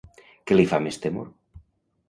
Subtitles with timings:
[0.51, 1.31] Què li fa més temor?